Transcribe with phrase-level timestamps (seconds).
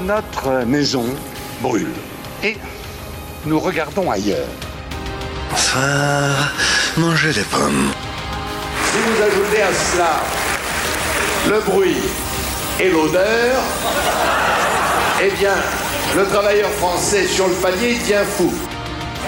[0.00, 1.04] Notre maison
[1.60, 1.92] brûle.
[2.44, 2.56] Et
[3.44, 4.46] nous regardons ailleurs.
[5.50, 6.52] Bonsoir,
[6.96, 7.90] mangez des pommes.
[8.92, 10.10] Si vous ajoutez à cela
[11.48, 11.96] le bruit
[12.78, 13.56] et l'odeur,
[15.20, 15.56] eh bien,
[16.16, 18.52] le travailleur français sur le palier devient fou.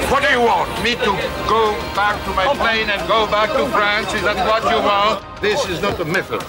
[0.09, 0.69] What do you want?
[0.85, 1.13] Me to
[1.49, 4.15] go back to my plane and go back to France?
[4.15, 5.21] Is that what you want?
[5.43, 6.41] This is not a method.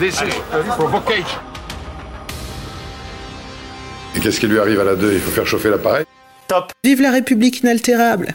[0.00, 1.51] This is a provocation.
[4.16, 6.04] Et qu'est-ce qui lui arrive à la 2 Il faut faire chauffer l'appareil
[6.84, 8.34] Vive la République inaltérable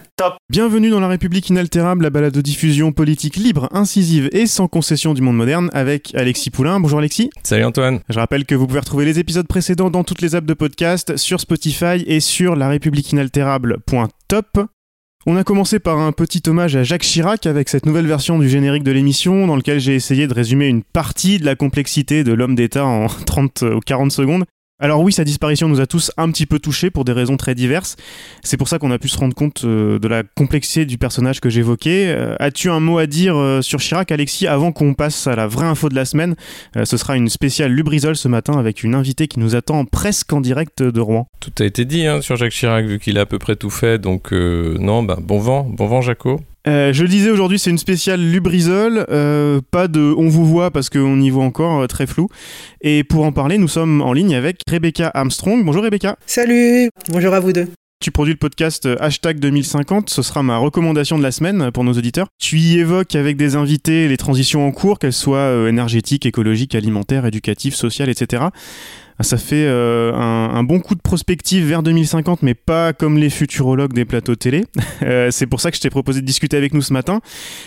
[0.50, 5.14] Bienvenue dans La République inaltérable, la balade de diffusion politique libre, incisive et sans concession
[5.14, 6.80] du monde moderne avec Alexis Poulain.
[6.80, 7.30] Bonjour Alexis.
[7.44, 8.00] Salut Antoine.
[8.10, 11.16] Je rappelle que vous pouvez retrouver les épisodes précédents dans toutes les apps de podcast,
[11.16, 14.48] sur Spotify et sur la république inaltérable.top.
[15.28, 18.50] On a commencé par un petit hommage à Jacques Chirac avec cette nouvelle version du
[18.50, 22.34] générique de l'émission dans lequel j'ai essayé de résumer une partie de la complexité de
[22.34, 24.46] l'homme d'État en 30 ou 40 secondes.
[24.80, 27.56] Alors oui, sa disparition nous a tous un petit peu touchés pour des raisons très
[27.56, 27.96] diverses.
[28.44, 31.40] C'est pour ça qu'on a pu se rendre compte euh, de la complexité du personnage
[31.40, 32.10] que j'évoquais.
[32.10, 35.48] Euh, As-tu un mot à dire euh, sur Chirac, Alexis, avant qu'on passe à la
[35.48, 36.36] vraie info de la semaine?
[36.84, 40.42] Ce sera une spéciale Lubrizol ce matin avec une invitée qui nous attend presque en
[40.42, 41.26] direct de Rouen.
[41.40, 43.72] Tout a été dit hein, sur Jacques Chirac, vu qu'il a à peu près tout
[43.72, 43.98] fait.
[43.98, 46.40] Donc, euh, non, bah, bon vent, bon vent, Jaco.
[46.68, 50.70] Euh, je le disais aujourd'hui, c'est une spéciale Lubrizol, euh, pas de on vous voit
[50.70, 52.28] parce qu'on y voit encore euh, très flou.
[52.82, 55.64] Et pour en parler, nous sommes en ligne avec Rebecca Armstrong.
[55.64, 56.18] Bonjour Rebecca.
[56.26, 57.68] Salut Bonjour à vous deux.
[58.04, 61.94] Tu produis le podcast hashtag 2050, ce sera ma recommandation de la semaine pour nos
[61.94, 62.28] auditeurs.
[62.40, 67.26] Tu y évoques avec des invités les transitions en cours, qu'elles soient énergétiques, écologiques, alimentaires,
[67.26, 68.44] éducatives, sociales, etc.
[69.20, 73.32] Ah, Ça fait euh, un, bon coup de prospective vers 2050, mais pas comme les
[73.32, 74.66] futurologues des plateaux télé.
[75.04, 77.22] Euh, c'est pour ça que je t'ai proposé de discuter avec nous ce matin.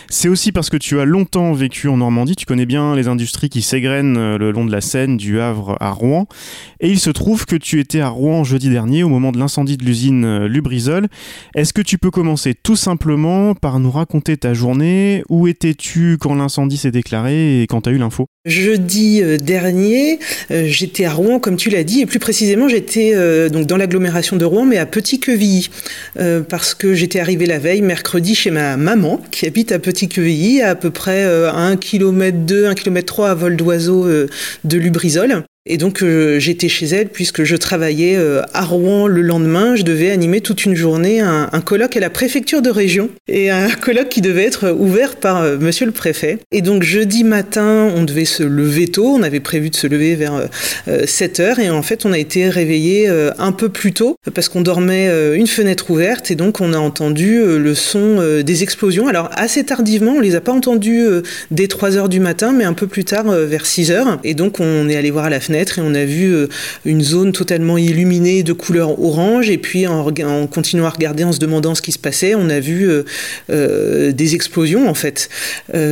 [0.09, 3.49] C'est aussi parce que tu as longtemps vécu en Normandie, tu connais bien les industries
[3.49, 6.27] qui s'égrènent euh, le long de la Seine, du Havre à Rouen.
[6.81, 9.77] Et il se trouve que tu étais à Rouen jeudi dernier au moment de l'incendie
[9.77, 11.07] de l'usine Lubrizol.
[11.55, 15.23] Est-ce que tu peux commencer tout simplement par nous raconter ta journée?
[15.29, 18.25] Où étais-tu quand l'incendie s'est déclaré et quand tu as eu l'info?
[18.45, 20.19] Jeudi dernier,
[20.49, 24.37] j'étais à Rouen, comme tu l'as dit, et plus précisément, j'étais euh, donc dans l'agglomération
[24.37, 25.69] de Rouen, mais à Petit-Quevilly,
[26.19, 30.61] euh, parce que j'étais arrivée la veille, mercredi, chez ma maman, qui habite à Petit-Quevilly,
[30.61, 34.07] à, à peu près euh, à 1 km 2, 1 km 3 à vol d'oiseau
[34.07, 35.43] de Lubrizol.
[35.67, 39.75] Et donc euh, j'étais chez elle puisque je travaillais euh, à Rouen le lendemain.
[39.75, 43.69] Je devais animer toute une journée un, colloque à la préfecture de région et un
[43.81, 46.39] colloque qui devait être ouvert par euh, Monsieur le préfet.
[46.51, 49.05] Et donc jeudi matin, on devait se lever tôt.
[49.05, 50.49] On avait prévu de se lever vers
[50.87, 53.07] euh, 7 heures et en fait on a été réveillé
[53.37, 57.39] un peu plus tôt parce qu'on dormait une fenêtre ouverte et donc on a entendu
[57.39, 59.07] le son des explosions.
[59.07, 61.05] Alors assez tardivement, on les a pas entendus
[61.51, 64.19] dès 3 heures du matin, mais un peu plus tard vers 6 heures.
[64.23, 66.47] Et donc on est allé voir à la fenêtre et on a vu euh,
[66.85, 69.49] une zone totalement illuminée de couleur orange.
[69.49, 70.11] Et puis en,
[70.47, 73.03] continuant à regarder, en se demandant ce qui se passait, on a vu euh,
[73.49, 75.29] euh, des explosions en fait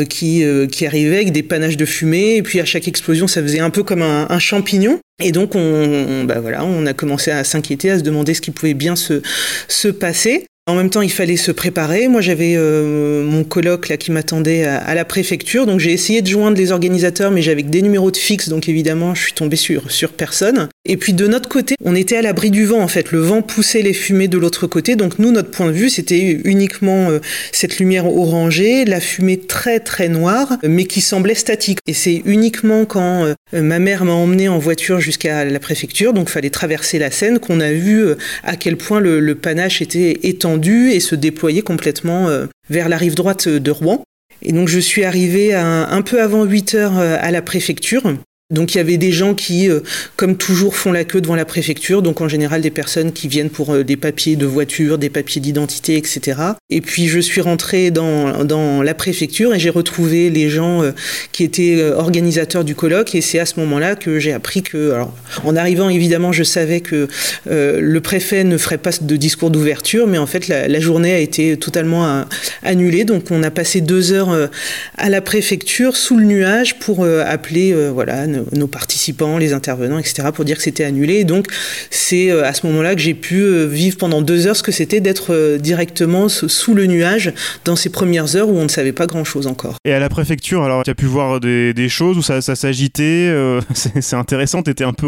[0.09, 0.43] qui,
[0.85, 2.37] arrivaient avec des panaches de fumée.
[2.37, 4.99] Et puis à chaque explosion, ça faisait un peu comme un, champignon.
[5.21, 8.51] Et donc on, bah voilà, on a commencé à s'inquiéter, à se demander ce qui
[8.51, 10.45] pouvait bien se passer.
[10.69, 12.07] En même temps, il fallait se préparer.
[12.07, 16.27] Moi, j'avais euh, mon colloque là qui m'attendait à, la préfecture, donc j'ai essayé de
[16.27, 19.55] joindre les organisateurs, mais j'avais que des numéros de fixe, donc évidemment, je suis tombée
[19.55, 20.69] sur sur personne.
[20.85, 22.81] Et puis de notre côté, on était à l'abri du vent.
[22.81, 25.71] En fait, le vent poussait les fumées de l'autre côté, donc nous, notre point de
[25.71, 27.19] vue, c'était uniquement euh,
[27.51, 31.79] cette lumière orangée, la fumée très très noire, mais qui semblait statique.
[31.87, 36.29] Et c'est uniquement quand euh, ma mère m'a emmené en voiture jusqu'à la préfecture, donc
[36.29, 38.03] fallait traverser la Seine, qu'on a vu
[38.43, 43.15] à quel point le panache était étendu et se déployait complètement euh, vers la rive
[43.15, 44.03] droite de Rouen.
[44.41, 48.03] Et donc je suis arrivée un peu avant 8 heures euh, à la préfecture.
[48.51, 49.81] Donc il y avait des gens qui, euh,
[50.15, 52.01] comme toujours, font la queue devant la préfecture.
[52.01, 55.39] Donc en général des personnes qui viennent pour euh, des papiers de voiture, des papiers
[55.39, 56.39] d'identité, etc.
[56.71, 60.93] Et puis je suis rentrée dans, dans la préfecture et j'ai retrouvé les gens euh,
[61.31, 63.13] qui étaient organisateurs du colloque.
[63.13, 66.81] Et c'est à ce moment-là que j'ai appris que, alors, en arrivant évidemment, je savais
[66.81, 67.07] que
[67.45, 71.57] le préfet ne ferait pas de discours d'ouverture, mais en fait la, journée a été
[71.57, 72.25] totalement
[72.63, 73.03] annulée.
[73.03, 74.49] Donc on a passé deux heures
[74.97, 80.29] à la préfecture sous le nuage pour appeler voilà nos, participants, les intervenants, etc.
[80.33, 81.15] pour dire que c'était annulé.
[81.15, 81.47] Et donc
[81.89, 84.71] c'est euh, à ce moment-là que j'ai pu euh, vivre pendant deux heures ce que
[84.71, 87.33] c'était d'être euh, directement sous le nuage
[87.65, 89.75] dans ces premières heures où on ne savait pas grand-chose encore.
[89.85, 93.33] Et à la préfecture, alors tu as pu voir des, choses où ça, s'agitait,
[93.73, 95.07] c'est intéressant, tu étais un peu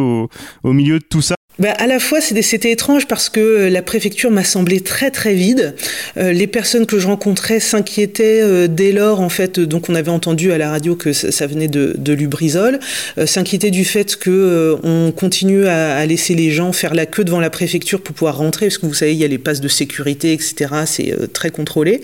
[0.63, 1.36] au milieu de tout ça.
[1.59, 5.33] Bah, à la fois, c'était étrange parce que euh, la préfecture m'a semblé très très
[5.33, 5.75] vide.
[6.18, 10.12] Euh, les personnes que je rencontrais s'inquiétaient euh, dès lors, en fait, donc on avait
[10.12, 12.80] entendu à la radio que ça, venait de, Lubrizol,
[13.25, 17.39] s'inquiétaient du fait que on continue à, à, laisser les gens faire la queue devant
[17.39, 19.68] la préfecture pour pouvoir rentrer, parce que vous savez, il y a les passes de
[19.68, 20.71] sécurité, etc.
[20.86, 22.01] C'est très contrôlé.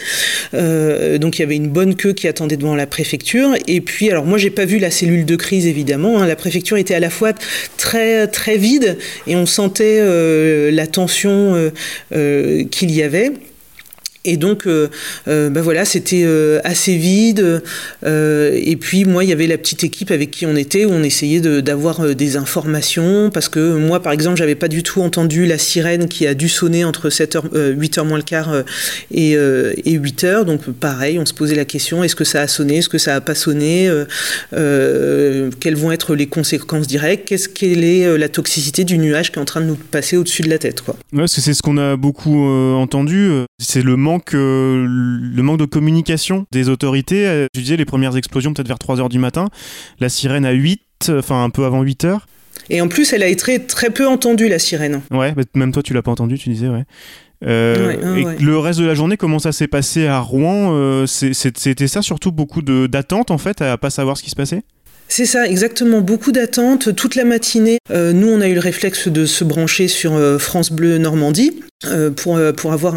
[0.53, 3.51] donc il y avait une bonne queue qui attendait devant la préfecture.
[3.67, 6.19] Et puis, alors moi, j'ai pas vu la cellule de crise évidemment.
[6.19, 6.27] Hein.
[6.27, 7.33] La préfecture était à la fois
[7.77, 11.69] très très vide et on sentait euh, la tension euh,
[12.13, 13.31] euh, qu'il y avait.
[14.27, 14.68] Et donc,
[15.25, 17.62] bah voilà, c'était euh, assez vide.
[18.06, 21.03] et puis, moi, il y avait la petite équipe avec qui on était, où on
[21.03, 23.29] essayait d'avoir des informations.
[23.29, 26.50] Parce que moi, par exemple, j'avais pas du tout entendu la sirène qui a dû
[26.50, 28.53] sonner entre 7h, 8h moins le quart
[29.12, 30.45] et, et 8h.
[30.45, 33.15] Donc, pareil, on se posait la question est-ce que ça a sonné Est-ce que ça
[33.15, 33.89] a pas sonné
[34.51, 39.41] Quelles vont être les conséquences directes Qu'est-ce quelle est la toxicité du nuage qui est
[39.41, 40.95] en train de nous passer au-dessus de la tête quoi.
[41.13, 43.30] Ouais, c'est ce qu'on a beaucoup entendu.
[43.59, 47.27] C'est le manque le manque de communication des autorités.
[47.27, 49.49] Euh, je disais les premières explosions peut-être vers 3 heures du matin,
[49.99, 52.27] la sirène à 8, enfin un peu avant 8 heures.
[52.69, 55.01] Et en plus, elle a été très peu entendue, la sirène.
[55.11, 56.83] Ouais, même toi, tu l'as pas entendue, tu disais, ouais.
[57.45, 61.87] Euh, et le reste de la journée, comment ça s'est passé à Rouen euh, C'était
[61.87, 64.63] ça surtout beaucoup d'attentes en fait, à pas savoir ce qui se passait?
[65.07, 66.01] C'est ça, exactement.
[66.01, 67.77] Beaucoup d'attentes toute la matinée.
[67.89, 71.61] nous, on a eu le réflexe de se brancher sur France Bleu Normandie.
[71.85, 72.95] Euh, pour, euh, pour avoir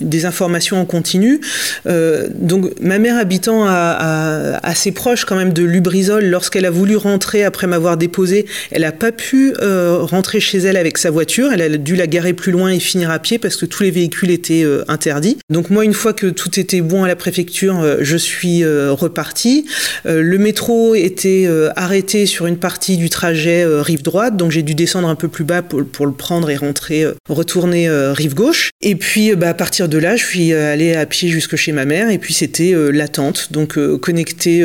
[0.00, 1.42] des informations en continu.
[1.86, 6.96] Euh, donc ma mère habitant à, assez proche quand même de Lubrizol, lorsqu'elle a voulu
[6.96, 11.52] rentrer après m'avoir déposé, elle n'a pas pu rentrer chez elle avec sa voiture.
[11.52, 13.90] Elle a dû la garer plus loin et finir à pied parce que tous les
[13.90, 15.36] véhicules étaient interdits.
[15.50, 19.66] Donc moi, une fois que tout était bon à la préfecture, je suis reparti.
[20.06, 21.46] le métro était
[21.76, 25.44] arrêté sur une partie du trajet rive droite, donc j'ai dû descendre un peu plus
[25.44, 28.70] bas pour, pour le prendre et rentrer, retourner rive gauche.
[28.80, 31.72] Et puis bah, à partir de là, je suis euh, allée à pied jusque chez
[31.72, 34.64] ma mère et puis c'était euh, l'attente, donc euh, connecté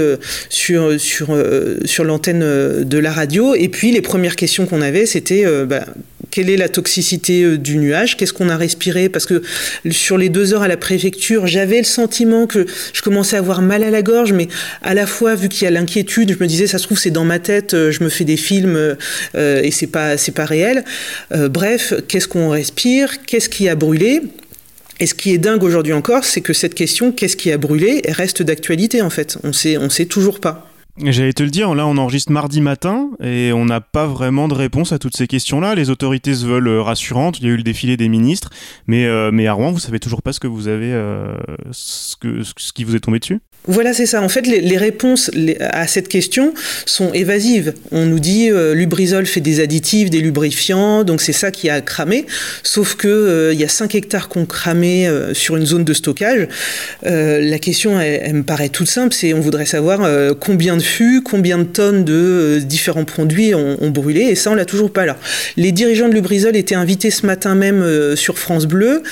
[0.50, 1.38] sur, sur,
[1.86, 3.56] sur l'antenne de la radio.
[3.56, 5.86] Et puis les premières questions qu'on avait, c'était bah,
[6.32, 8.18] quelle est la toxicité du nuage?
[8.18, 9.10] Qu'est-ce qu'on a respiré?
[9.10, 9.42] Parce que
[9.90, 13.62] sur les deux heures à la préfecture, j'avais le sentiment que je commençais à avoir
[13.62, 14.48] mal à la gorge, mais
[14.82, 17.12] à la fois, vu qu'il y a l'inquiétude, je me disais, ça se trouve, c'est
[17.12, 18.96] dans ma tête, je me fais des films
[19.36, 20.84] et c'est pas, c'est pas réel.
[21.32, 23.24] bref, qu'est-ce qu'on respire?
[23.26, 24.22] Qu'est-ce qui a brûlé
[25.00, 28.02] et ce qui est dingue aujourd'hui encore, c'est que cette question, qu'est-ce qui a brûlé,
[28.08, 29.38] reste d'actualité en fait.
[29.44, 30.67] On sait, on sait toujours pas.
[31.04, 34.56] J'allais te le dire, là on enregistre mardi matin et on n'a pas vraiment de
[34.56, 35.76] réponse à toutes ces questions-là.
[35.76, 38.50] Les autorités se veulent euh, rassurantes, il y a eu le défilé des ministres,
[38.88, 41.36] mais, euh, mais à Rouen, vous savez toujours pas ce que vous avez, euh,
[41.72, 43.40] ce, que, ce qui vous est tombé dessus?
[43.66, 44.22] Voilà, c'est ça.
[44.22, 45.30] En fait, les, réponses
[45.60, 46.54] à cette question
[46.86, 47.74] sont évasives.
[47.92, 51.82] On nous dit euh, Lubrizol fait des additifs, des lubrifiants, donc c'est ça qui a
[51.82, 52.26] cramé.
[52.64, 55.94] Sauf que euh, il y a 5 hectares qu'on cramé euh, sur une zone de
[55.94, 56.48] stockage.
[57.04, 59.14] la question, elle, me paraît toute simple.
[59.14, 60.08] C'est on voudrait savoir
[60.40, 60.82] combien de
[61.24, 65.18] combien de tonnes de différents produits ont, brûlé, et ça, on l'a toujours pas là.
[65.56, 69.04] Les dirigeants de Lubrizol étaient invités ce matin même sur France Bleu.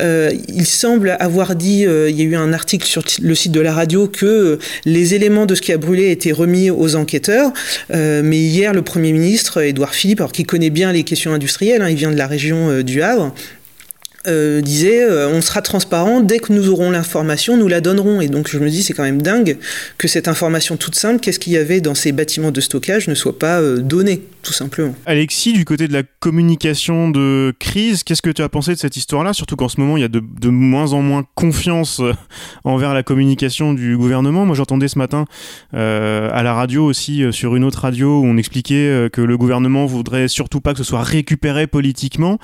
[0.00, 3.72] il semble avoir dit, il y a eu un article sur le site de la
[3.72, 7.52] radio que euh, les éléments de ce qui a brûlé étaient remis aux enquêteurs.
[7.92, 11.82] Euh, mais hier, le Premier ministre, Édouard Philippe, alors qui connaît bien les questions industrielles,
[11.82, 13.34] hein, il vient de la région euh, du Havre,
[14.26, 18.22] euh, disait euh, on sera transparent dès que nous aurons l'information, nous la donnerons.
[18.22, 19.58] Et donc je me dis c'est quand même dingue
[19.98, 23.14] que cette information toute simple, qu'est-ce qu'il y avait dans ces bâtiments de stockage, ne
[23.14, 24.94] soit pas euh, donnée, tout simplement.
[25.04, 28.96] Alexis, du côté de la communication de crise, qu'est-ce que tu as pensé de cette
[28.96, 29.34] histoire-là?
[29.34, 32.00] Surtout qu'en ce moment il y a de, de, moins en moins confiance
[32.64, 34.46] envers la communication du gouvernement.
[34.46, 35.26] Moi j'entendais ce matin
[35.72, 40.28] à la radio aussi sur une autre radio où on expliquait que le gouvernement voudrait
[40.28, 42.38] surtout pas que ce soit récupéré politiquement.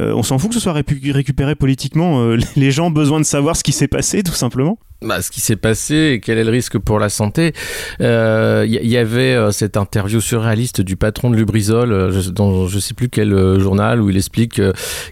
[0.00, 2.20] Euh, on s'en fout que ce soit récupéré politiquement.
[2.20, 5.30] Euh, les gens ont besoin de savoir ce qui s'est passé, tout simplement bah, ce
[5.30, 7.52] qui s'est passé quel est le risque pour la santé.
[8.00, 12.94] Il euh, y, avait cette interview surréaliste du patron de Lubrizol, je, dans je sais
[12.94, 14.58] plus quel journal, où il explique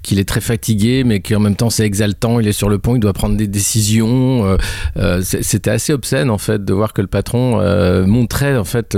[0.03, 2.97] qu'il est très fatigué, mais qu'en même temps c'est exaltant, il est sur le pont,
[2.97, 4.57] il doit prendre des décisions.
[5.21, 7.61] C'était assez obscène en fait de voir que le patron
[8.07, 8.97] montrait en fait,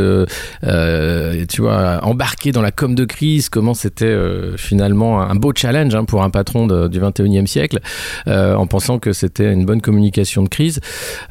[1.49, 4.17] tu vois, embarqué dans la com de crise, comment c'était
[4.57, 7.81] finalement un beau challenge hein, pour un patron du 21e siècle,
[8.27, 10.81] en pensant que c'était une bonne communication de crise.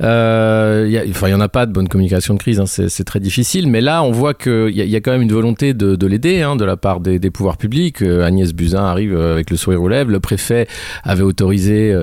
[0.02, 3.68] Euh, il n'y en a pas de bonne communication de crise, hein, c'est très difficile.
[3.68, 6.42] Mais là, on voit qu'il y, a quand même une volonté de, de, de l'aider
[6.42, 8.02] hein, de la part des, pouvoirs publics.
[8.02, 10.12] Agnès Buzyn arrive avec le sourire aux lèvres.
[10.12, 10.68] Le préfet
[11.04, 11.98] avait autorisé,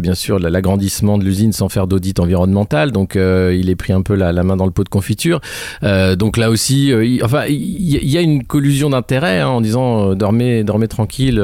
[0.00, 2.92] bien sûr, l'agrandissement de l'usine sans faire d'audit environnemental.
[2.92, 5.40] Donc, il est pris un peu la, main dans le pot de confiture.
[5.82, 10.88] donc là aussi, il, enfin, il y, a une collusion d'intérêts en disant dormez, dormez
[10.88, 11.40] tranquille,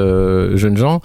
[0.55, 1.01] jeunes gens.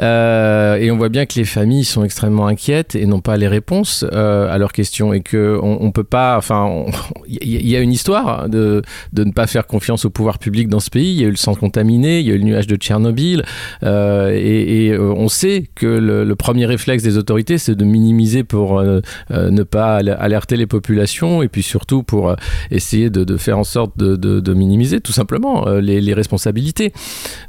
[0.00, 4.04] et on voit bien que les familles sont extrêmement inquiètes et n'ont pas les réponses
[4.12, 6.84] à leurs questions et que on, peut pas, enfin,
[7.26, 8.82] il y, a une histoire de,
[9.12, 11.12] de ne pas faire confiance au pouvoir public dans ce pays.
[11.12, 13.44] Il y a eu le sang contaminé, il y a eu le nuage de Tchernobyl,
[13.82, 18.78] euh, et, euh, on sait que le, premier réflexe des autorités, c'est de minimiser pour
[18.78, 22.34] euh, euh ne pas alerter les populations, et puis surtout pour euh,
[22.70, 26.92] essayer de, faire en sorte de, minimiser tout simplement euh, les, responsabilités.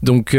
[0.03, 0.35] Donc,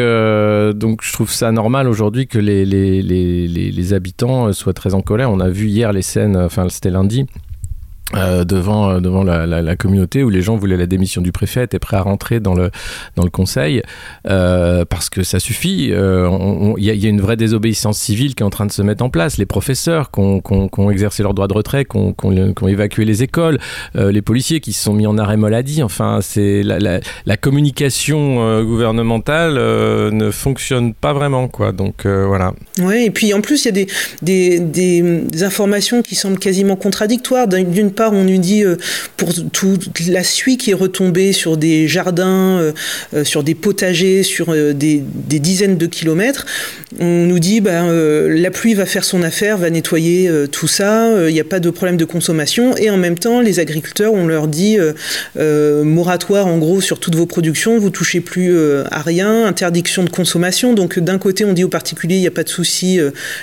[0.75, 5.31] donc, je trouve ça normal aujourd'hui que les habitants soient très en colère.
[5.31, 7.27] On a vu hier les scènes, enfin c'était lundi,
[8.17, 11.79] euh, devant euh, devant la, communauté où les gens voulaient la démission du préfet étaient
[11.79, 12.71] prêts à rentrer dans le
[13.15, 13.83] dans le conseil
[14.29, 18.51] euh, parce que ça suffit il y, a une vraie désobéissance civile qui est en
[18.51, 19.39] train de se mettre en place.
[19.39, 23.59] Les professeurs qui ont, exercé leur droit de retrait qui ont, évacué les écoles
[23.95, 30.31] les policiers qui se sont mis en arrêt maladie enfin c'est la, communication gouvernementale ne
[30.31, 31.73] fonctionne pas vraiment quoi.
[31.73, 32.55] Donc voilà.
[32.81, 33.87] Ouais et puis en plus il y a des,
[34.23, 37.47] des, des informations qui semblent quasiment contradictoires.
[37.47, 38.77] D'une on nous dit euh,
[39.17, 42.73] pour toute la suie qui est retombée sur des jardins, euh,
[43.15, 46.47] euh, sur des potagers, sur des, dizaines de kilomètres,
[46.99, 47.91] on nous dit ben,
[48.29, 51.71] la pluie va faire son affaire, va nettoyer tout ça, il n'y a pas de
[51.71, 54.77] problème de consommation, et en même temps, les agriculteurs, on leur dit
[55.37, 58.55] moratoire en gros sur toutes vos productions, vous touchez plus
[58.91, 60.75] à rien, interdiction de consommation.
[60.75, 62.99] Donc d'un côté, on dit aux particuliers, il n'y a pas de souci,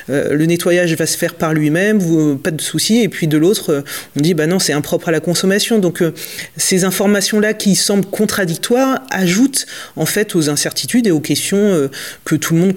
[0.07, 1.99] le nettoyage va se faire par lui-même,
[2.37, 3.83] pas de souci, et puis de l'autre,
[4.15, 5.79] on dit ben, non, c'est impropre à la consommation.
[5.79, 6.13] Donc euh,
[6.55, 11.89] ces informations-là qui semblent contradictoires ajoutent en fait aux incertitudes et aux questions euh,
[12.25, 12.73] que tout le monde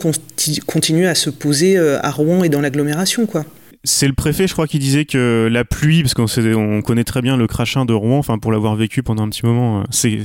[0.66, 3.44] continue à se poser euh, à Rouen et dans l'agglomération, quoi
[3.84, 7.22] c'est le préfet, je crois, qui disait que la pluie, parce qu'on on connaît très
[7.22, 10.18] bien le crachin de Rouen, enfin pour l'avoir vécu pendant un petit moment, c'est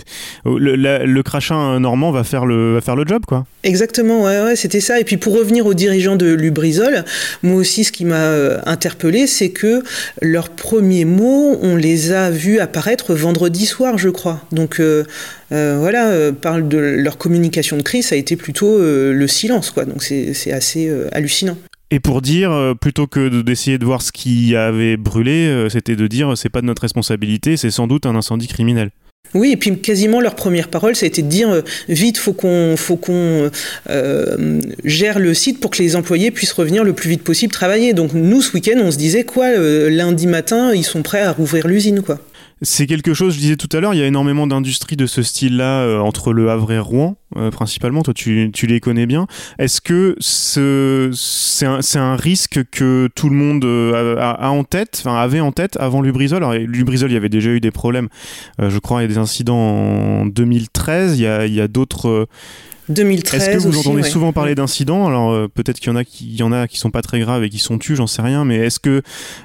[0.46, 3.46] le, la, le, crachin normand va faire le job, quoi.
[3.64, 5.00] Exactement, ouais, c'était ça.
[5.00, 7.06] Et puis pour revenir aux dirigeants de Lubrizol,
[7.44, 9.84] moi aussi, ce qui m'a euh, interpellé, c'est que
[10.22, 14.42] leurs premiers mots, on les a vus apparaître vendredi soir, je crois.
[14.52, 15.04] Donc euh,
[15.52, 19.28] euh, voilà, euh, parle de leur communication de crise, ça a été plutôt euh, le
[19.28, 19.86] silence, quoi.
[19.86, 21.58] Donc c'est assez euh, hallucinant.
[21.92, 25.96] Et pour dire, euh, plutôt que d'essayer de voir ce qui avait brûlé, euh, c'était
[25.96, 28.90] de dire c'est pas de notre responsabilité, c'est sans doute un incendie criminel.
[29.34, 32.34] Oui, et puis quasiment leur première parole, ça a été de dire euh, vite, faut
[32.34, 33.52] qu'on faut qu'on
[34.84, 37.94] gère le site pour que les employés puissent revenir le plus vite possible travailler.
[37.94, 39.52] Donc nous, ce week-end, on se disait quoi,
[39.90, 42.20] lundi matin, ils sont prêts à rouvrir l'usine, quoi.
[42.62, 45.22] C'est quelque chose, je disais tout à l'heure, il y a énormément d'industries de ce
[45.22, 48.02] style-là euh, entre le Havre et Rouen, euh, principalement.
[48.02, 49.28] Toi, tu, les connais bien.
[49.60, 55.18] Est-ce que c'est ce, un, risque que tout le monde euh, a, en tête, enfin
[55.18, 56.38] avait en tête avant Lubrizol?
[56.38, 58.08] Alors, Lubrizol, il y avait déjà eu des problèmes.
[58.58, 61.20] Je crois il y a des incidents en 2013.
[61.20, 62.28] Il y a, il y a d'autres
[62.90, 64.10] 2013 Est-ce que vous aussi, entendez ouais.
[64.10, 66.78] souvent parler d'incidents Alors euh, peut-être qu'il y en a qui y en a qui
[66.78, 68.46] sont pas très graves et qui sont tués, j'en sais rien.
[68.46, 69.02] Mais est-ce que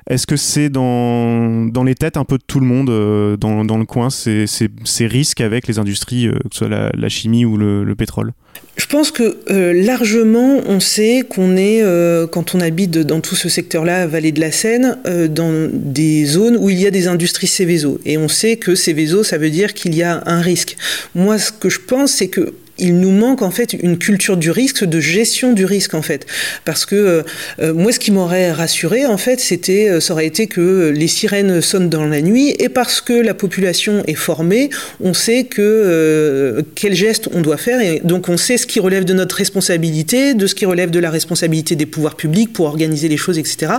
[0.09, 3.65] est-ce que c'est dans dans les têtes un peu de tout le monde euh, dans,
[3.65, 6.91] dans le coin ces, ces, ces risques avec les industries, euh, que ce soit la,
[6.95, 8.33] la chimie ou le, le pétrole?
[8.77, 13.35] Je pense que euh, largement, on sait qu'on est, euh, quand on habite dans tout
[13.35, 17.07] ce secteur-là, vallée de la Seine, euh, dans des zones où il y a des
[17.07, 18.01] industries Céveso.
[18.07, 20.77] Et on sait que Céveso, ça veut dire qu'il y a un risque.
[21.15, 24.51] Moi, ce que je pense, c'est que il nous manque en fait une culture du
[24.51, 26.27] risque, de gestion du risque en fait.
[26.65, 27.25] Parce que
[27.61, 31.61] euh, moi, ce qui m'aurait rassuré en fait, c'était, ça aurait été que les sirènes
[31.61, 34.71] sonnent dans la nuit et parce que la population est formée,
[35.01, 38.81] on sait que euh, quel geste on doit faire et donc on sait ce qui
[38.81, 42.67] relève de notre responsabilité, de ce qui relève de la responsabilité des pouvoirs publics pour
[42.67, 43.73] organiser les choses, etc.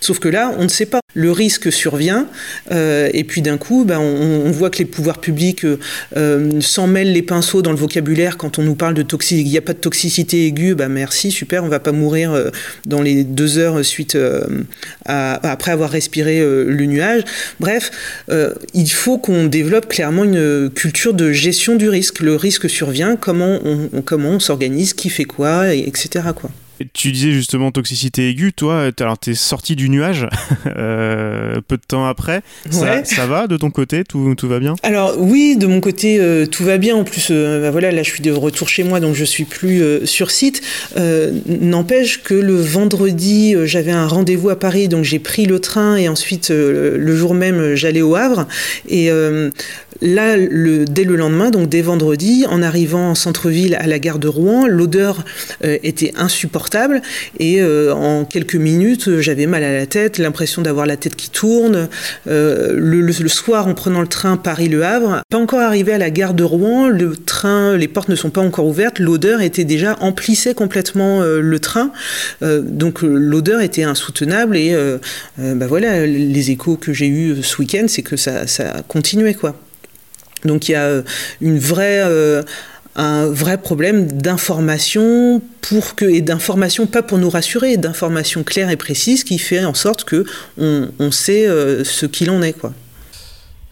[0.00, 1.00] Sauf que là, on ne sait pas.
[1.14, 2.26] Le risque survient
[2.70, 5.64] euh, et puis d'un coup, ben, on, voit que les pouvoirs publics
[6.16, 9.42] euh, s'en mêlent les pinceaux dans le vocabulaire quand on nous parle de toxicité.
[9.42, 12.50] Il n'y a pas de toxicité aiguë, ben merci, super, on va pas mourir euh,
[12.86, 14.44] dans les deux heures suite euh,
[15.04, 17.22] à, après avoir respiré euh, le nuage.
[17.60, 17.90] Bref,
[18.74, 22.20] il faut qu'on développe clairement une culture de gestion du risque.
[22.20, 26.28] Le risque survient, comment on, comment on s'organise, qui fait quoi, et, etc.
[26.34, 26.50] Quoi.
[26.92, 30.28] Tu disais justement toxicité aiguë, toi, alors t'es sorti du nuage
[30.66, 32.42] euh, peu de temps après.
[32.66, 32.72] Ouais.
[32.72, 34.76] Ça, ça, va de ton côté tout, tout va bien?
[34.82, 36.96] Alors oui, de mon côté, euh, tout va bien.
[36.96, 39.44] En plus, euh, bah, voilà, là je suis de retour chez moi, donc je suis
[39.44, 40.62] plus sur site.
[41.46, 46.08] N'empêche que le vendredi, j'avais un rendez-vous à Paris, donc j'ai pris le train et
[46.08, 48.46] ensuite le jour même, j'allais au Havre.
[48.88, 49.10] Et
[50.00, 54.28] là, dès le lendemain, donc dès vendredi, en arrivant en centre-ville à la gare de
[54.28, 55.24] Rouen, l'odeur
[55.62, 57.02] était insupportable
[57.38, 61.88] et en quelques minutes, j'avais mal à la tête, l'impression d'avoir la tête qui tourne.
[62.26, 66.44] Le, soir, en prenant le train Paris-Le Havre, pas encore arrivé à la gare de
[66.44, 71.22] Rouen, le train, les portes ne sont pas encore ouvertes, l'odeur était déjà emplissait complètement
[71.22, 71.92] le train,
[72.42, 74.76] donc l'odeur était insoutenable et
[75.38, 78.44] bah voilà, les échos que j'ai eus ce week-end, c'est que ça
[78.88, 79.54] continuait quoi.
[80.44, 81.02] Donc il y a
[81.40, 82.04] une vraie
[82.96, 88.76] un vrai problème d'information pour que et d'information pas pour nous rassurer, d'information claire et
[88.76, 90.24] précise qui fait en sorte que
[90.56, 91.46] on, sait
[91.84, 92.56] ce qu'il en est.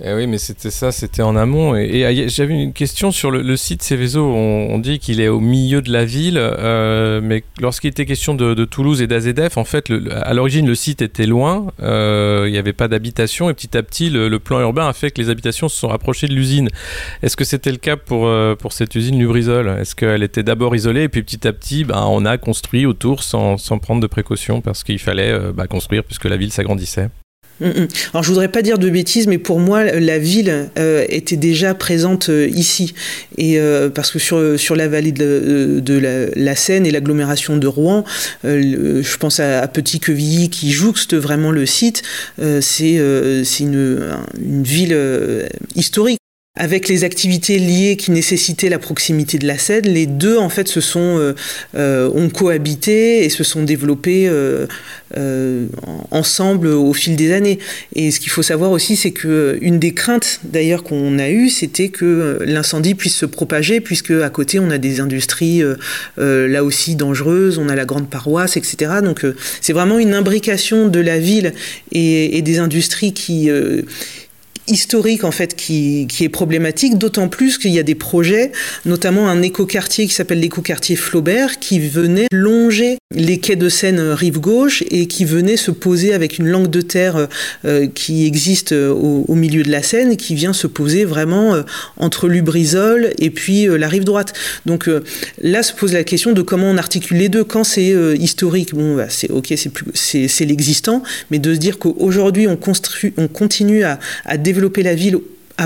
[0.05, 1.75] Eh oui, mais c'était ça, c'était en amont.
[1.75, 4.23] Et, et j'avais une question sur le, site Céveso.
[4.27, 8.35] On, on, dit qu'il est au milieu de la ville, euh, mais lorsqu'il était question
[8.35, 11.69] de, Toulouse et d'AZF, en fait, à l'origine, le site était loin.
[11.83, 15.11] Euh, il n'y avait pas d'habitation, et petit à petit, le, plan urbain a fait
[15.11, 16.69] que les habitations se sont rapprochées de l'usine.
[17.23, 19.69] Est-ce que c'était le cas pour euh, pour cette usine Lubrizol?
[19.81, 23.23] Est-ce qu'elle était d'abord isolée, et puis petit à petit, bah, on a construit autour
[23.23, 27.09] sans, sans prendre de précautions parce qu'il fallait bah, construire puisque la ville s'agrandissait?
[27.61, 31.75] Alors je voudrais pas dire de bêtises, mais pour moi la ville euh, était déjà
[31.75, 32.95] présente euh, ici,
[33.39, 37.67] et euh, parce que sur sur la vallée de, la, la, Seine et l'agglomération de
[37.67, 38.05] Rouen,
[38.45, 42.03] euh, je pense à, à Petit Quevilly qui jouxte vraiment le site.
[42.61, 43.01] c'est
[43.45, 44.03] c'est une
[44.39, 44.97] une ville
[45.75, 46.21] historique
[46.57, 50.69] avec les activités liées qui nécessitaient la proximité de la Seine, les deux en fait
[50.69, 51.35] se sont euh,
[51.77, 54.67] euh, ont cohabité et se sont développés euh,
[55.19, 55.67] euh,
[56.11, 57.59] ensemble au fil des années.
[57.95, 61.51] Et ce qu'il faut savoir aussi, c'est que une des craintes d'ailleurs qu'on a eues,
[61.51, 66.65] c'était que l'incendie puisse se propager, puisque à côté on a des industries euh, là
[66.65, 68.93] aussi dangereuses, on a la grande paroisse, etc.
[69.05, 69.27] Donc
[69.61, 71.53] c'est vraiment une imbrication de la ville
[71.93, 73.51] et, et des industries qui
[74.69, 78.53] historique en fait qui, qui est problématique, d'autant plus qu'il y a des projets,
[78.85, 84.41] notamment un écoquartier qui s'appelle l'écoquartier Flaubert, qui venait longer les quais de Seine rive
[84.41, 87.29] gauche et qui venait se poser avec une langue de terre
[87.65, 91.63] euh, qui existe au, milieu de la Seine, qui vient se poser vraiment euh,
[91.97, 94.33] entre Lubrizol et puis euh, la rive droite.
[94.67, 94.91] Donc
[95.41, 97.45] là se pose la question de comment on articule les deux.
[97.45, 99.55] Quand c'est historique, bon, bah, c'est ok,
[99.95, 104.56] c'est c'est l'existant, mais de se dire qu'aujourd'hui on construit, on continue à, à développer
[104.57, 105.19] développer la ville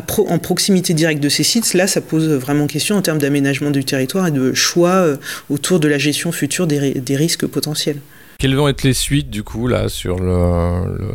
[0.07, 3.71] pro, en proximité directe de ces sites, là, ça pose vraiment question en termes d'aménagement
[3.71, 5.17] du territoire et de choix euh,
[5.49, 7.99] autour de la gestion future des, des, risques potentiels.
[8.39, 11.09] Quelles vont être les suites, du coup, là, sur le, le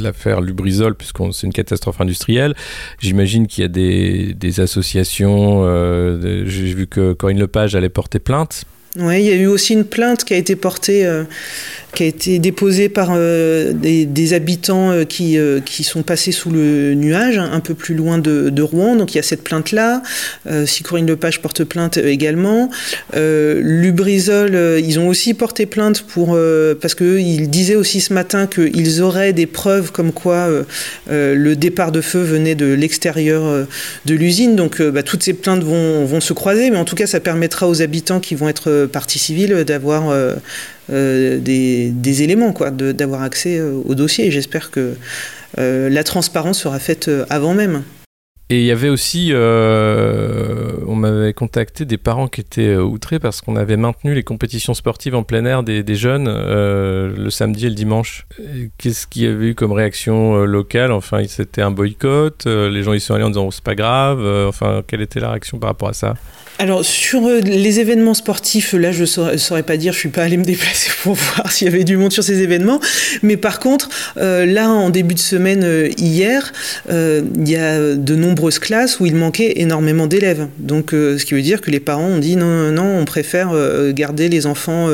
[0.00, 2.54] l'affaire Lubrizol, puisque c'est une catastrophe industrielle.
[3.00, 5.62] J'imagine qu'il y a des, des associations.
[5.64, 8.64] Euh, J'ai vu que Corinne Lepage allait porter plainte.
[8.96, 11.24] Oui, il y a eu aussi une plainte qui a été portée euh,
[11.94, 16.50] qui a été déposé par euh, des, habitants euh, qui, euh, qui sont passés sous
[16.50, 18.96] le nuage, un peu plus loin de, Rouen.
[18.96, 20.02] Donc il y a cette plainte-là.
[20.66, 22.70] Si Corinne Lepage porte plainte également.
[23.14, 26.36] Lubrizol, ils ont aussi porté plainte pour,
[26.80, 30.48] parce qu'ils disaient aussi ce matin qu'ils auraient des preuves comme quoi
[31.08, 33.66] le départ de feu venait de l'extérieur
[34.04, 34.56] de l'usine.
[34.56, 37.68] Donc bah, toutes ces plaintes vont, vont se croiser, mais en tout cas ça permettra
[37.68, 40.12] aux habitants qui vont être partie civile d'avoir
[40.90, 44.30] euh, des, éléments, quoi, d'avoir accès euh, au dossier.
[44.30, 44.94] J'espère que
[45.58, 47.82] euh, la transparence sera faite avant même.
[48.50, 53.56] Et il y avait aussi, on m'avait contacté des parents qui étaient outrés parce qu'on
[53.56, 58.26] avait maintenu les compétitions sportives en plein air des, jeunes le samedi et le dimanche.
[58.78, 60.92] Qu'est-ce qu'il y avait eu comme réaction locale?
[60.92, 62.46] Enfin, c'était un boycott.
[62.46, 64.24] Les gens y sont allés en disant oh, c'est pas grave.
[64.48, 66.14] enfin, quelle était la réaction par rapport à ça?
[66.58, 70.24] Alors sur euh, les événements sportifs, là je saurais, saurais pas dire, je suis pas
[70.24, 72.80] allé me déplacer pour voir s'il y avait du monde sur ces événements,
[73.22, 76.52] mais par contre euh, là en début de semaine euh, hier,
[76.90, 80.48] il y a de nombreuses classes où il manquait énormément d'élèves.
[80.58, 83.52] Donc ce qui veut dire que les parents ont dit non non, on préfère
[83.92, 84.88] garder les enfants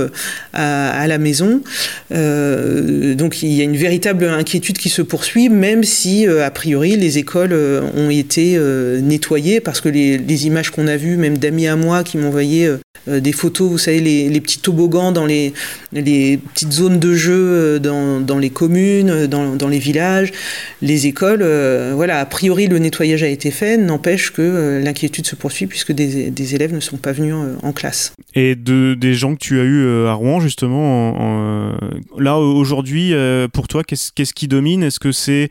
[0.52, 1.62] à, la maison.
[2.10, 7.18] donc il y a une véritable inquiétude qui se poursuit, même si a priori les
[7.18, 7.54] écoles
[7.96, 8.58] ont été
[9.02, 12.68] nettoyées parce que les, images qu'on a vues, même à moi qui m'envoyaient
[13.08, 15.52] euh, des photos, vous savez, les, les, petits toboggans dans les,
[15.92, 20.32] les petites zones de jeu euh, dans, dans les communes, euh, dans, dans, les villages,
[20.80, 21.42] les écoles.
[21.42, 25.66] Euh, voilà, a priori, le nettoyage a été fait, n'empêche que euh, l'inquiétude se poursuit
[25.66, 28.12] puisque des, des, élèves ne sont pas venus en, classe.
[28.34, 31.78] Et de, des gens que tu as eu à Rouen, justement, en, en,
[32.24, 33.12] là, aujourd'hui,
[33.52, 34.82] pour toi, qu'est-ce qu qui domine?
[34.82, 35.48] Est-ce que c'est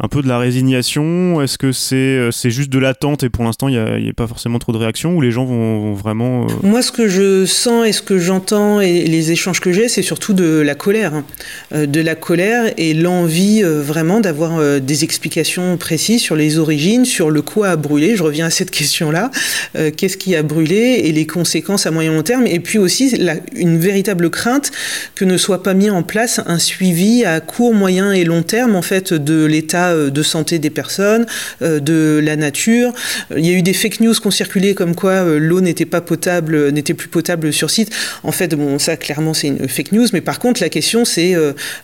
[0.00, 1.40] un peu de la résignation?
[1.40, 4.58] Est-ce que c'est c'est juste de l'attente et pour l'instant, il n'y a, pas forcément
[4.58, 6.46] trop de réactions ou les gens vont, vraiment...
[6.62, 10.02] Moi, ce que je sens et ce que j'entends et les échanges que j'ai, c'est
[10.02, 11.14] surtout de la colère.
[11.14, 11.24] Hein.
[11.74, 16.58] Euh, de la colère et l'envie euh, vraiment d'avoir euh, des explications précises sur les
[16.58, 18.16] origines, sur le quoi a brûlé.
[18.16, 19.30] Je reviens à cette question-là.
[19.96, 23.16] Qu'est-ce qui a brûlé et les conséquences à moyen long terme Et puis aussi
[23.54, 24.70] une véritable crainte
[25.14, 26.13] que ne soit pas mis en place
[26.46, 30.70] un suivi à court, moyen et long terme en fait de l'état de santé des
[30.70, 31.26] personnes,
[31.60, 32.92] de la nature.
[33.36, 36.00] Il y a eu des fake news qui ont circulé comme quoi l'eau n'était pas
[36.00, 37.90] potable, n'était plus potable sur site.
[38.22, 41.34] En fait, bon, ça clairement c'est une fake news, mais par contre la question c'est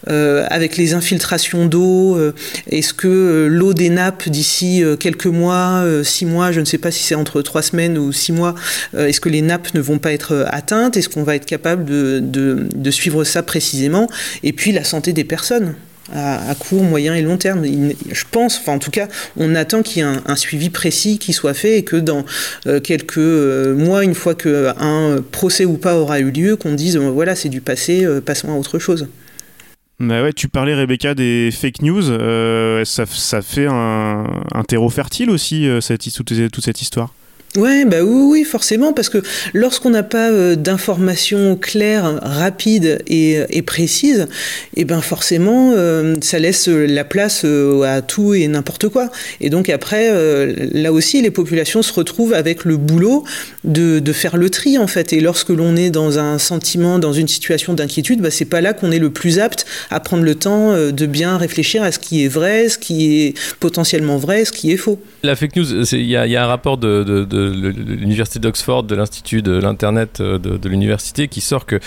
[0.09, 2.33] euh, avec les infiltrations d'eau, euh,
[2.71, 6.91] est-ce que euh, l'eau des nappes d'ici quelques mois, six mois, je ne sais pas
[6.91, 8.55] si c'est entre trois semaines ou six mois,
[8.97, 10.97] est-ce que les nappes ne vont pas être atteintes?
[10.97, 14.09] Est-ce qu'on va être capable de, suivre ça précisément?
[14.43, 15.75] Et puis la santé des personnes
[16.13, 17.65] à, court, moyen et long terme.
[17.65, 21.33] Je pense, enfin en tout cas, on attend qu'il y ait un, suivi précis qui
[21.33, 22.25] soit fait et que dans
[22.67, 26.97] euh, quelques euh, mois, une fois qu'un procès ou pas aura eu lieu, qu'on dise
[26.97, 29.09] euh, voilà, c'est du passé, passons à autre chose.
[30.01, 32.03] Ouais, tu parlais Rebecca des fake news,
[32.85, 37.13] ça, fait un, un terreau fertile aussi, cette, toute cette histoire.
[37.57, 39.19] Ouais, bah oui, forcément, parce que
[39.55, 44.29] lorsqu'on n'a pas euh, d'informations claires, rapides et, et précises,
[44.77, 49.11] et eh ben forcément, euh, ça laisse la place euh, à tout et n'importe quoi.
[49.41, 50.11] Et donc après,
[50.73, 53.25] là aussi, les populations se retrouvent avec le boulot
[53.65, 55.13] de, faire le tri en fait.
[55.13, 58.75] Et lorsque l'on est dans un sentiment, dans une situation d'inquiétude, bah, c'est pas là
[58.75, 62.25] qu'on est le plus apte à prendre le temps de bien réfléchir à ce qui
[62.25, 65.01] est vrai, ce qui est potentiellement vrai, ce qui est faux.
[65.23, 70.21] La fake news, il y, a un rapport de l'université d'Oxford, de l'Institut de l'Internet
[70.21, 71.81] euh, de, l'université, qui sort que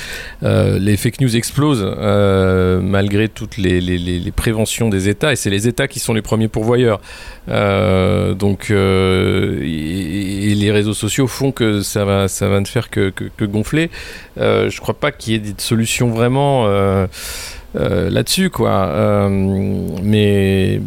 [0.43, 5.67] euh, les fake news explosent euh, malgré toutes les, préventions des États, et c'est les
[5.67, 6.99] États qui sont les premiers pourvoyeurs.
[7.47, 13.25] donc, et, les réseaux sociaux font que ça va, ça va ne faire que, que,
[13.25, 13.89] que gonfler.
[14.37, 16.67] je ne crois pas qu'il y ait des solutions vraiment
[17.75, 18.87] euh, là-dessus, quoi.
[18.87, 19.29] Euh,
[20.03, 20.79] mais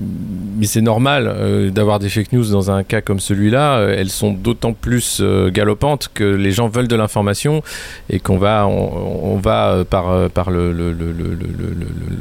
[0.58, 3.88] mais c'est normal euh, d'avoir des fake news dans un cas comme celui-là.
[3.90, 7.62] elles sont d'autant plus galopantes que les gens veulent de l'information
[8.08, 10.72] et qu'on va on, va par par le,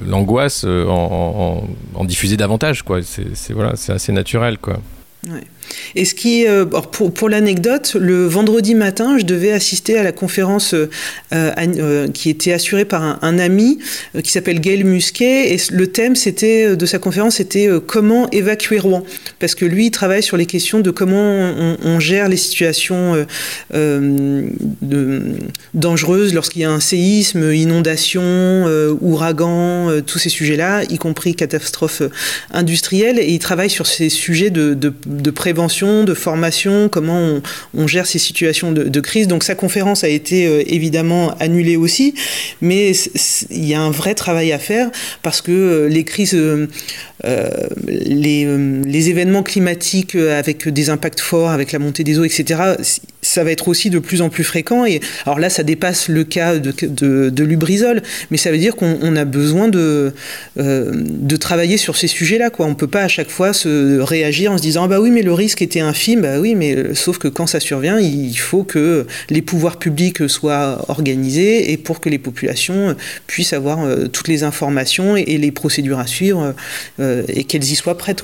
[0.07, 2.99] l'angoisse en, en, diffuser davantage, quoi.
[3.01, 4.79] C'est voilà, assez naturel, quoi.
[5.95, 10.11] Et ce qui, euh, pour, pour l'anecdote, le vendredi matin, je devais assister à la
[10.11, 10.89] conférence euh,
[11.31, 13.79] euh, qui était assurée par un, ami
[14.23, 15.53] qui s'appelle Gaël Musquet.
[15.53, 19.03] Et le thème c'était de sa conférence, c'était comment évacuer Rouen,
[19.39, 21.51] parce que lui, il travaille sur les questions de comment
[21.83, 23.25] on, gère les situations
[25.73, 28.65] dangereuses lorsqu'il y a un séisme, inondation,
[29.01, 32.03] ouragan, tous ces sujets-là, y compris catastrophes
[32.51, 33.19] industrielles.
[33.19, 37.41] Et il travaille sur ces sujets de, de prévention de formation, comment
[37.73, 39.27] on, gère ces situations de, crise.
[39.27, 42.15] Donc sa conférence a été euh, évidemment annulée aussi,
[42.61, 42.91] mais
[43.49, 44.89] il y a un vrai travail à faire
[45.21, 46.67] parce que euh, les crises, euh,
[47.87, 48.47] les,
[48.85, 52.75] les, événements climatiques avec des impacts forts, avec la montée des eaux, etc.,
[53.35, 54.85] ça va être aussi de plus en plus fréquent.
[54.85, 59.25] Et alors là, ça dépasse le cas de, Lubrizol, mais ça veut dire qu'on a
[59.25, 60.13] besoin de,
[60.55, 62.49] de travailler sur ces sujets-là.
[62.59, 65.11] On ne peut pas à chaque fois se réagir en se disant ah bah oui,
[65.11, 68.35] mais le risque était infime, bah oui, mais euh, sauf que quand ça survient, il
[68.35, 72.95] faut que les pouvoirs publics soient organisés et pour que les populations
[73.27, 76.55] puissent avoir euh, toutes les informations et, les procédures à suivre
[76.99, 78.23] euh, et qu'elles y soient prêtes.